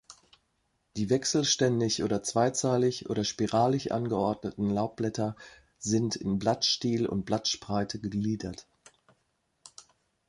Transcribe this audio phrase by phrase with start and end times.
[0.97, 5.35] Die wechselständig und zweizeilig oder spiralig angeordneten Laubblätter
[5.77, 8.65] sind in Blattstiel und Blattspreite gegliedert.